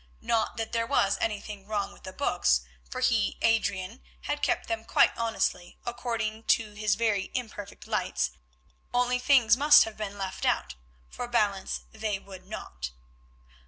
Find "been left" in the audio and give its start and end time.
9.97-10.43